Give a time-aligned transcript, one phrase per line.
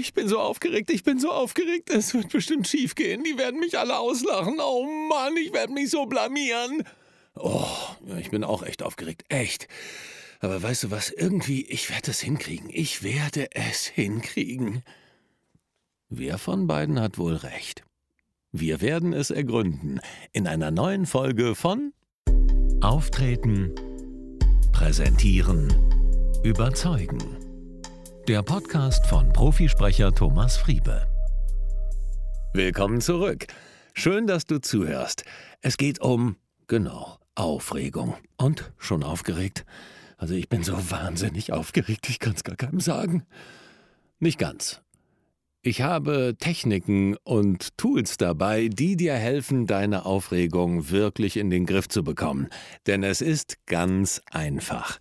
[0.00, 1.90] ich bin so aufgeregt, ich bin so aufgeregt.
[1.90, 3.22] Es wird bestimmt schief gehen.
[3.22, 4.58] Die werden mich alle auslachen.
[4.60, 6.82] Oh Mann, ich werde mich so blamieren.
[7.34, 7.66] Oh,
[8.18, 9.24] ich bin auch echt aufgeregt.
[9.28, 9.68] Echt.
[10.40, 11.10] Aber weißt du was?
[11.10, 12.70] Irgendwie, ich werde es hinkriegen.
[12.72, 14.82] Ich werde es hinkriegen.
[16.08, 17.84] Wer von beiden hat wohl recht?
[18.50, 20.00] Wir werden es ergründen
[20.32, 21.92] in einer neuen Folge von
[22.80, 23.74] Auftreten,
[24.72, 25.68] Präsentieren,
[26.42, 27.49] Überzeugen.
[28.28, 31.06] Der Podcast von Profisprecher Thomas Friebe.
[32.52, 33.46] Willkommen zurück.
[33.94, 35.24] Schön, dass du zuhörst.
[35.62, 38.14] Es geht um, genau, Aufregung.
[38.36, 39.64] Und schon aufgeregt?
[40.16, 43.24] Also ich bin so wahnsinnig aufgeregt, ich kann es gar keinem sagen.
[44.18, 44.82] Nicht ganz.
[45.62, 51.88] Ich habe Techniken und Tools dabei, die dir helfen, deine Aufregung wirklich in den Griff
[51.88, 52.48] zu bekommen.
[52.86, 54.98] Denn es ist ganz einfach.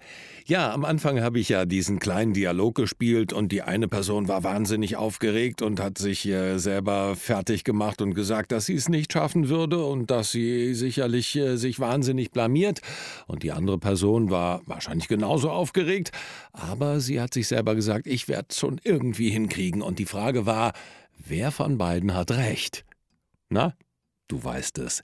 [0.49, 4.43] Ja, am Anfang habe ich ja diesen kleinen Dialog gespielt und die eine Person war
[4.43, 9.13] wahnsinnig aufgeregt und hat sich äh, selber fertig gemacht und gesagt, dass sie es nicht
[9.13, 12.81] schaffen würde und dass sie sicherlich äh, sich wahnsinnig blamiert.
[13.27, 16.09] Und die andere Person war wahrscheinlich genauso aufgeregt,
[16.51, 19.83] aber sie hat sich selber gesagt, ich werde es schon irgendwie hinkriegen.
[19.83, 20.73] Und die Frage war,
[21.15, 22.85] wer von beiden hat recht?
[23.49, 23.75] Na,
[24.27, 25.03] du weißt es.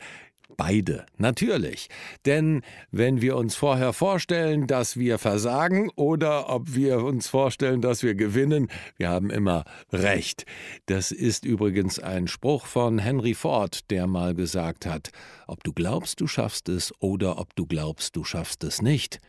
[0.57, 1.89] Beide, natürlich.
[2.25, 8.03] Denn wenn wir uns vorher vorstellen, dass wir versagen oder ob wir uns vorstellen, dass
[8.03, 10.45] wir gewinnen, wir haben immer recht.
[10.85, 15.11] Das ist übrigens ein Spruch von Henry Ford, der mal gesagt hat,
[15.47, 19.19] ob du glaubst, du schaffst es oder ob du glaubst, du schaffst es nicht,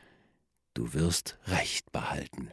[0.74, 2.50] du wirst Recht behalten.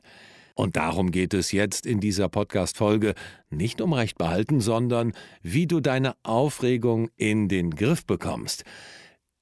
[0.55, 3.15] Und darum geht es jetzt in dieser Podcast-Folge
[3.49, 8.63] nicht um Recht behalten, sondern wie du deine Aufregung in den Griff bekommst.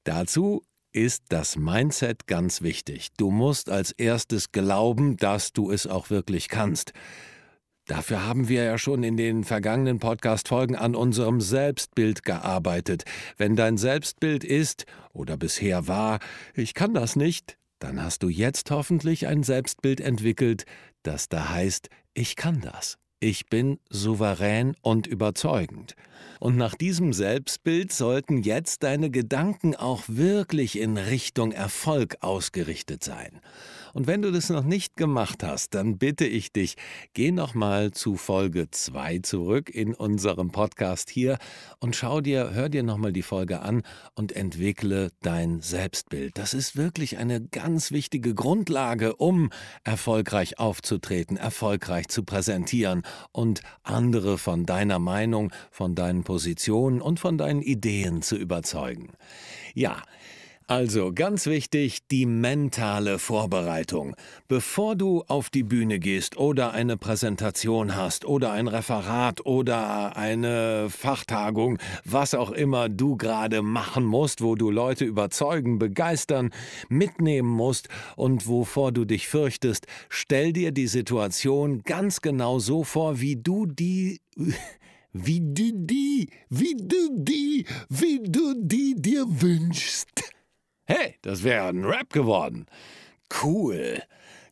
[0.05, 3.09] Dazu ist das Mindset ganz wichtig.
[3.17, 6.93] Du musst als erstes glauben, dass du es auch wirklich kannst.
[7.87, 13.03] Dafür haben wir ja schon in den vergangenen Podcast-Folgen an unserem Selbstbild gearbeitet.
[13.37, 16.19] Wenn dein Selbstbild ist oder bisher war,
[16.53, 20.65] ich kann das nicht, dann hast du jetzt hoffentlich ein Selbstbild entwickelt,
[21.03, 22.97] das da heißt, ich kann das.
[23.23, 25.95] Ich bin souverän und überzeugend.
[26.39, 33.39] Und nach diesem Selbstbild sollten jetzt deine Gedanken auch wirklich in Richtung Erfolg ausgerichtet sein.
[33.93, 36.75] Und wenn du das noch nicht gemacht hast, dann bitte ich dich,
[37.13, 41.37] geh noch mal zu Folge 2 zurück in unserem Podcast hier
[41.79, 43.83] und schau dir, hör dir noch mal die Folge an
[44.15, 46.37] und entwickle dein Selbstbild.
[46.37, 49.49] Das ist wirklich eine ganz wichtige Grundlage, um
[49.83, 57.37] erfolgreich aufzutreten, erfolgreich zu präsentieren und andere von deiner Meinung, von deinen Positionen und von
[57.37, 59.13] deinen Ideen zu überzeugen.
[59.73, 60.01] Ja,
[60.71, 64.15] also ganz wichtig, die mentale Vorbereitung.
[64.47, 70.87] Bevor du auf die Bühne gehst oder eine Präsentation hast oder ein Referat oder eine
[70.89, 76.51] Fachtagung, was auch immer du gerade machen musst, wo du Leute überzeugen, begeistern,
[76.87, 83.19] mitnehmen musst und wovor du dich fürchtest, stell dir die Situation ganz genau so vor,
[83.19, 84.21] wie du die
[85.13, 90.20] wie du die, wie du die, wie du die dir wünschst.
[90.93, 92.65] Hey, das wäre ein Rap geworden.
[93.41, 94.03] Cool.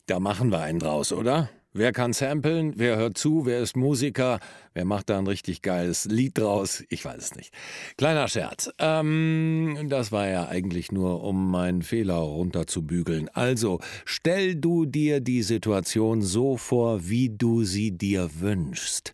[0.06, 1.50] Da machen wir einen draus, oder?
[1.74, 2.72] Wer kann samplen?
[2.76, 3.44] Wer hört zu?
[3.44, 4.40] Wer ist Musiker?
[4.72, 6.82] Wer macht da ein richtig geiles Lied draus?
[6.88, 7.52] Ich weiß es nicht.
[7.98, 8.70] Kleiner Scherz.
[8.78, 13.28] Ähm, das war ja eigentlich nur, um meinen Fehler runterzubügeln.
[13.34, 19.12] Also, stell du dir die Situation so vor, wie du sie dir wünschst.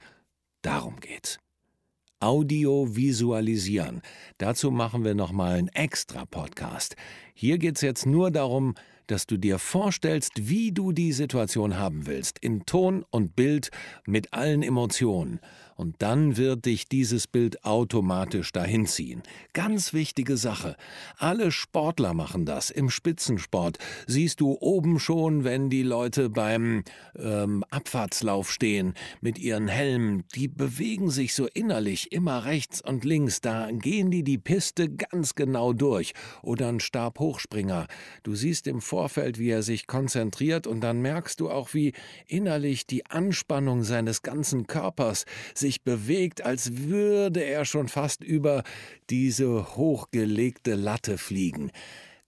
[0.63, 1.41] Darum geht's.
[2.27, 4.03] Audio visualisieren.
[4.39, 6.97] Dazu machen wir nochmal einen extra Podcast.
[7.35, 8.75] Hier geht's jetzt nur darum,
[9.07, 13.71] dass du dir vorstellst, wie du die Situation haben willst, in Ton und Bild
[14.07, 15.39] mit allen Emotionen
[15.77, 19.23] und dann wird dich dieses Bild automatisch dahin ziehen.
[19.53, 20.77] Ganz wichtige Sache.
[21.19, 22.71] Alle Sportler machen das.
[22.71, 26.83] Im Spitzensport siehst du oben schon, wenn die Leute beim
[27.17, 33.41] ähm, Abfahrtslauf stehen mit ihren Helmen, die bewegen sich so innerlich immer rechts und links.
[33.41, 36.15] Da gehen die die Piste ganz genau durch.
[36.43, 37.87] Oder ein Stabhochspringer.
[38.23, 41.93] Du siehst im Vorfeld, wie er sich konzentriert und dann merkst du auch, wie
[42.27, 48.63] innerlich die Anspannung seines ganzen Körpers sich sich bewegt, als würde er schon fast über
[49.11, 51.73] diese hochgelegte Latte fliegen.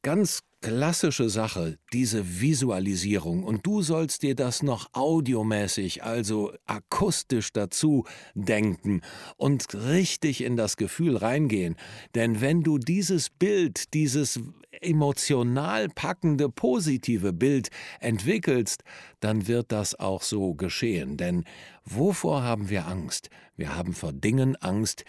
[0.03, 3.45] Ganz klassische Sache, diese Visualisierung.
[3.45, 8.05] Und du sollst dir das noch audiomäßig, also akustisch dazu
[8.35, 9.03] denken
[9.37, 11.77] und richtig in das Gefühl reingehen.
[12.17, 14.41] Denn wenn du dieses Bild, dieses
[14.83, 17.69] emotional packende, positive Bild
[18.01, 18.83] entwickelst,
[19.21, 21.17] dann wird das auch so geschehen.
[21.17, 21.45] Denn
[21.85, 23.31] wovor haben wir Angst?
[23.57, 25.05] Wir haben vor Dingen Angst,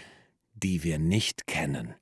[0.53, 1.93] die wir nicht kennen.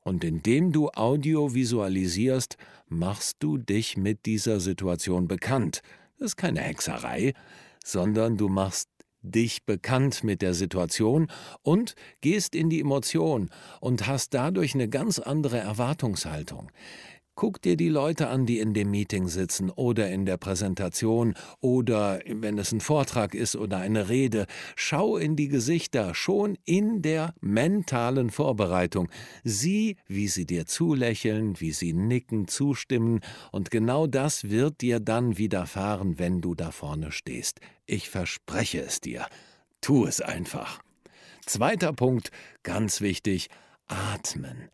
[0.00, 2.56] Und indem du Audio visualisierst,
[2.88, 5.80] machst du dich mit dieser Situation bekannt.
[6.18, 7.32] Das ist keine Hexerei,
[7.82, 8.88] sondern du machst
[9.24, 11.28] dich bekannt mit der Situation
[11.62, 13.50] und gehst in die Emotion
[13.80, 16.70] und hast dadurch eine ganz andere Erwartungshaltung.
[17.36, 22.20] Guck dir die Leute an, die in dem Meeting sitzen oder in der Präsentation oder
[22.26, 24.46] wenn es ein Vortrag ist oder eine Rede.
[24.76, 29.08] Schau in die Gesichter schon in der mentalen Vorbereitung.
[29.42, 33.20] Sieh, wie sie dir zulächeln, wie sie nicken, zustimmen
[33.50, 37.60] und genau das wird dir dann widerfahren, wenn du da vorne stehst.
[37.86, 39.26] Ich verspreche es dir.
[39.80, 40.80] Tu es einfach.
[41.46, 42.30] Zweiter Punkt,
[42.62, 43.50] ganz wichtig,
[43.88, 44.70] atmen.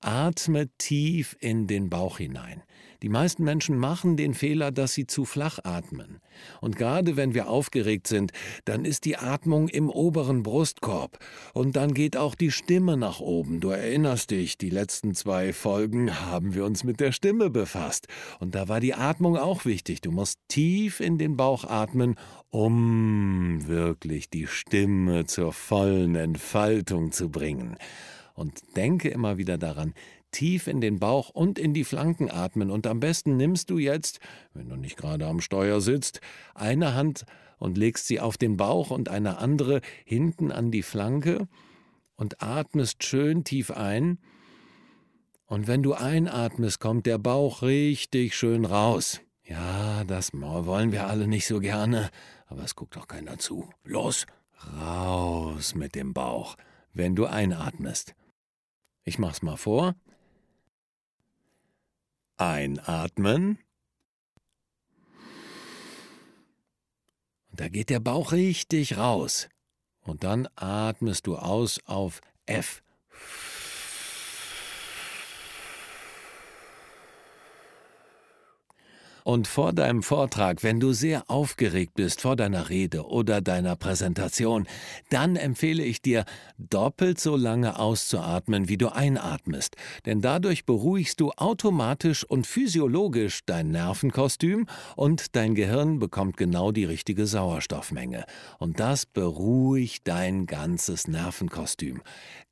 [0.00, 2.62] Atme tief in den Bauch hinein.
[3.02, 6.18] Die meisten Menschen machen den Fehler, dass sie zu flach atmen.
[6.60, 8.32] Und gerade wenn wir aufgeregt sind,
[8.64, 11.18] dann ist die Atmung im oberen Brustkorb.
[11.54, 13.60] Und dann geht auch die Stimme nach oben.
[13.60, 18.08] Du erinnerst dich, die letzten zwei Folgen haben wir uns mit der Stimme befasst.
[18.40, 20.00] Und da war die Atmung auch wichtig.
[20.00, 22.16] Du musst tief in den Bauch atmen,
[22.50, 27.76] um wirklich die Stimme zur vollen Entfaltung zu bringen
[28.38, 29.94] und denke immer wieder daran,
[30.30, 34.20] tief in den Bauch und in die Flanken atmen und am besten nimmst du jetzt,
[34.54, 36.20] wenn du nicht gerade am Steuer sitzt,
[36.54, 37.24] eine Hand
[37.58, 41.48] und legst sie auf den Bauch und eine andere hinten an die Flanke
[42.14, 44.18] und atmest schön tief ein.
[45.46, 49.20] Und wenn du einatmest, kommt der Bauch richtig schön raus.
[49.44, 52.10] Ja, das wollen wir alle nicht so gerne,
[52.46, 53.68] aber es guckt doch keiner zu.
[53.82, 54.26] Los,
[54.78, 56.56] raus mit dem Bauch,
[56.92, 58.14] wenn du einatmest.
[59.08, 59.94] Ich mach's mal vor.
[62.36, 63.58] Einatmen.
[67.50, 69.48] Und da geht der Bauch richtig raus.
[70.02, 72.82] Und dann atmest du aus auf F.
[79.28, 84.66] Und vor deinem Vortrag, wenn du sehr aufgeregt bist vor deiner Rede oder deiner Präsentation,
[85.10, 86.24] dann empfehle ich dir,
[86.56, 89.76] doppelt so lange auszuatmen, wie du einatmest.
[90.06, 94.66] Denn dadurch beruhigst du automatisch und physiologisch dein Nervenkostüm
[94.96, 98.24] und dein Gehirn bekommt genau die richtige Sauerstoffmenge.
[98.58, 102.00] Und das beruhigt dein ganzes Nervenkostüm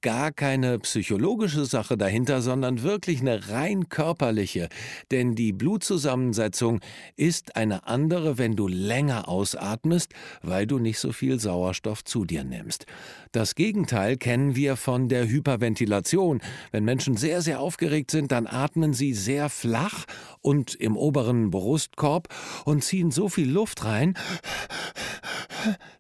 [0.07, 4.69] gar keine psychologische Sache dahinter, sondern wirklich eine rein körperliche.
[5.11, 6.66] Denn die Blutzusammensetzung
[7.17, 12.45] ist eine andere, wenn du länger ausatmest, weil du nicht so viel Sauerstoff zu dir
[12.45, 12.87] nimmst.
[13.33, 16.41] Das Gegenteil kennen wir von der Hyperventilation.
[16.73, 20.05] Wenn Menschen sehr, sehr aufgeregt sind, dann atmen sie sehr flach
[20.41, 22.29] und im oberen Brustkorb
[22.65, 24.15] und ziehen so viel Luft rein,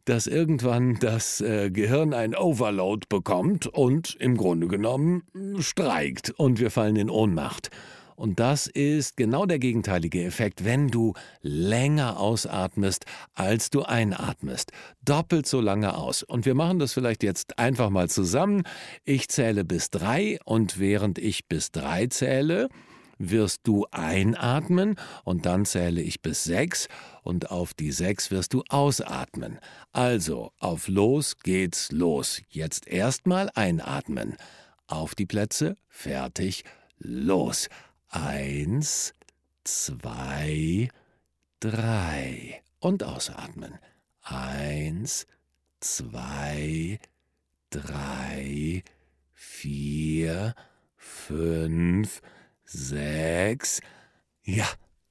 [0.04, 5.24] dass irgendwann das äh, Gehirn ein Overload bekommt und im Grunde genommen
[5.58, 7.70] streikt und wir fallen in Ohnmacht.
[8.16, 13.04] Und das ist genau der gegenteilige Effekt, wenn du länger ausatmest,
[13.34, 14.72] als du einatmest.
[15.04, 16.22] Doppelt so lange aus.
[16.22, 18.62] Und wir machen das vielleicht jetzt einfach mal zusammen.
[19.04, 22.68] Ich zähle bis drei und während ich bis drei zähle,
[23.18, 26.88] wirst du einatmen und dann zähle ich bis sechs
[27.22, 29.58] und auf die sechs wirst du ausatmen.
[29.92, 32.42] Also, auf los geht's los.
[32.48, 34.36] Jetzt erstmal einatmen.
[34.86, 36.64] Auf die Plätze, fertig,
[36.98, 37.68] los.
[38.24, 39.12] Eins,
[39.62, 40.88] zwei,
[41.60, 42.62] drei.
[42.78, 43.78] Und ausatmen.
[44.22, 45.26] Eins,
[45.80, 46.98] zwei,
[47.68, 48.82] drei,
[49.34, 50.54] vier,
[50.96, 52.22] fünf,
[52.64, 53.82] sechs.
[54.44, 54.66] Ja,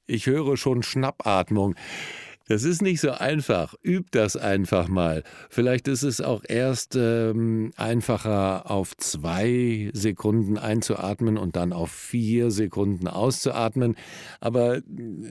[0.08, 1.76] ich höre schon Schnappatmung.
[2.48, 3.74] Das ist nicht so einfach.
[3.84, 5.24] Üb das einfach mal.
[5.50, 12.52] Vielleicht ist es auch erst ähm, einfacher, auf zwei Sekunden einzuatmen und dann auf vier
[12.52, 13.96] Sekunden auszuatmen.
[14.42, 14.82] Aber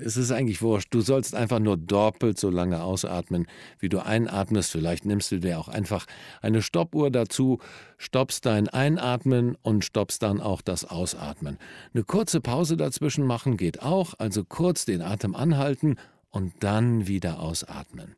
[0.04, 0.92] es ist eigentlich wurscht.
[0.92, 3.46] Du sollst einfach nur doppelt so lange ausatmen,
[3.78, 4.72] wie du einatmest.
[4.72, 6.06] Vielleicht nimmst du dir auch einfach
[6.42, 7.60] eine Stoppuhr dazu,
[7.96, 11.58] stoppst dein Einatmen und stoppst dann auch das Ausatmen.
[11.94, 14.14] Eine kurze Pause dazwischen machen geht auch.
[14.18, 15.96] Also kurz den Atem anhalten
[16.34, 18.16] und dann wieder ausatmen.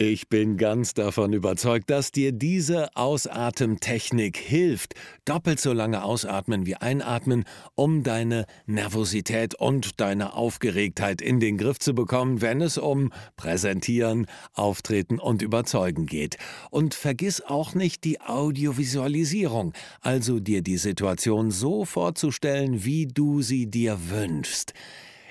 [0.00, 4.94] Ich bin ganz davon überzeugt, dass dir diese Ausatemtechnik hilft.
[5.24, 11.80] Doppelt so lange ausatmen wie einatmen, um deine Nervosität und deine Aufgeregtheit in den Griff
[11.80, 16.36] zu bekommen, wenn es um Präsentieren, Auftreten und Überzeugen geht.
[16.70, 23.66] Und vergiss auch nicht die Audiovisualisierung, also dir die Situation so vorzustellen, wie du sie
[23.66, 24.74] dir wünschst.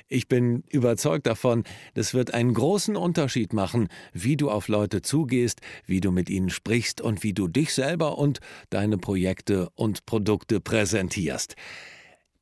[0.09, 5.59] Ich bin überzeugt davon, das wird einen großen Unterschied machen, wie du auf Leute zugehst,
[5.85, 10.61] wie du mit ihnen sprichst und wie du dich selber und deine Projekte und Produkte
[10.61, 11.55] präsentierst.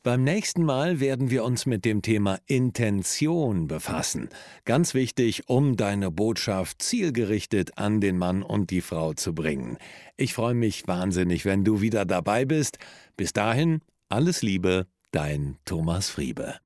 [0.05, 4.29] Beim nächsten Mal werden wir uns mit dem Thema Intention befassen.
[4.63, 9.79] Ganz wichtig, um deine Botschaft zielgerichtet an den Mann und die Frau zu bringen.
[10.15, 12.77] Ich freue mich wahnsinnig, wenn du wieder dabei bist.
[13.17, 16.64] Bis dahin, alles Liebe, dein Thomas Friebe.